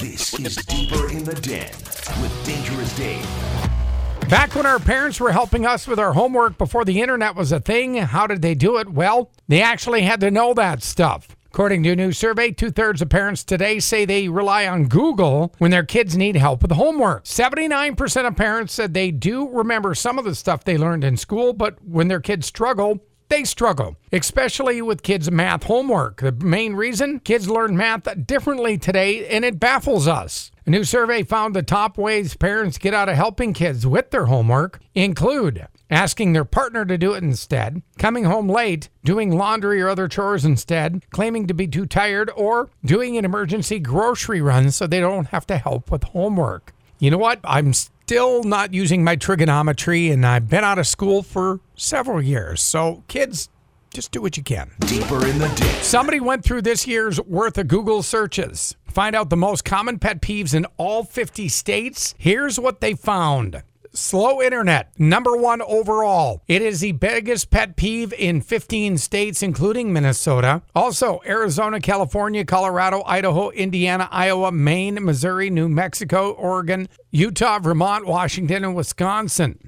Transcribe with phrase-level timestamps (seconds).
[0.00, 1.70] This is Deeper in the Den
[2.20, 3.26] with Dangerous Dave.
[4.28, 7.60] Back when our parents were helping us with our homework before the internet was a
[7.60, 8.90] thing, how did they do it?
[8.90, 11.34] Well, they actually had to know that stuff.
[11.46, 15.54] According to a new survey, two thirds of parents today say they rely on Google
[15.56, 17.24] when their kids need help with homework.
[17.24, 21.54] 79% of parents said they do remember some of the stuff they learned in school,
[21.54, 26.20] but when their kids struggle, they struggle, especially with kids' math homework.
[26.20, 30.50] The main reason kids learn math differently today, and it baffles us.
[30.64, 34.26] A new survey found the top ways parents get out of helping kids with their
[34.26, 39.88] homework include asking their partner to do it instead, coming home late, doing laundry or
[39.88, 44.86] other chores instead, claiming to be too tired, or doing an emergency grocery run so
[44.86, 46.72] they don't have to help with homework.
[46.98, 47.38] You know what?
[47.44, 47.72] I'm
[48.06, 52.62] still not using my trigonometry, and I've been out of school for several years.
[52.62, 53.48] So, kids,
[53.92, 54.70] just do what you can.
[54.78, 55.82] Deeper in the Den.
[55.82, 58.76] Somebody went through this year's worth of Google searches.
[58.86, 62.14] Find out the most common pet peeves in all 50 states.
[62.16, 63.64] Here's what they found.
[63.96, 66.42] Slow internet, number one overall.
[66.46, 70.60] It is the biggest pet peeve in 15 states, including Minnesota.
[70.74, 78.64] Also, Arizona, California, Colorado, Idaho, Indiana, Iowa, Maine, Missouri, New Mexico, Oregon, Utah, Vermont, Washington,
[78.64, 79.58] and Wisconsin.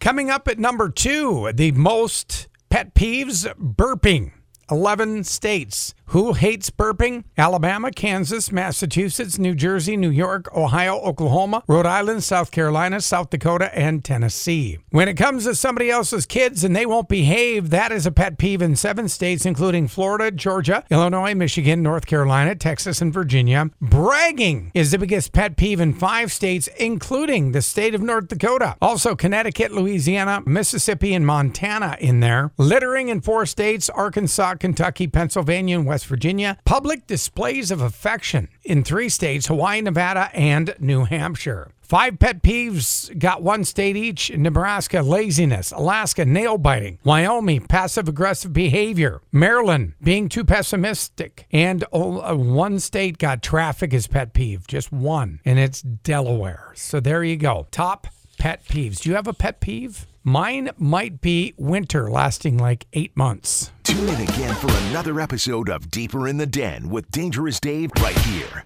[0.00, 4.32] Coming up at number two, the most pet peeves burping.
[4.70, 5.94] 11 states.
[6.12, 7.24] Who hates burping?
[7.36, 13.70] Alabama, Kansas, Massachusetts, New Jersey, New York, Ohio, Oklahoma, Rhode Island, South Carolina, South Dakota,
[13.78, 14.78] and Tennessee.
[14.88, 18.38] When it comes to somebody else's kids and they won't behave, that is a pet
[18.38, 23.68] peeve in seven states, including Florida, Georgia, Illinois, Michigan, North Carolina, Texas, and Virginia.
[23.78, 28.76] Bragging is the biggest pet peeve in five states, including the state of North Dakota.
[28.80, 32.50] Also, Connecticut, Louisiana, Mississippi, and Montana in there.
[32.56, 36.58] Littering in four states Arkansas, Kentucky, Pennsylvania, and West Virginia.
[36.64, 41.72] Public displays of affection in three states Hawaii, Nevada, and New Hampshire.
[41.88, 45.72] Five pet peeves got one state each Nebraska, laziness.
[45.72, 46.98] Alaska, nail biting.
[47.02, 49.22] Wyoming, passive aggressive behavior.
[49.32, 51.46] Maryland, being too pessimistic.
[51.50, 56.72] And uh, one state got traffic as pet peeve, just one, and it's Delaware.
[56.74, 57.66] So there you go.
[57.70, 58.06] Top
[58.38, 59.00] pet peeves.
[59.00, 60.06] Do you have a pet peeve?
[60.22, 63.70] Mine might be winter lasting like eight months.
[63.98, 68.16] Tune in again for another episode of Deeper in the Den with Dangerous Dave right
[68.20, 68.64] here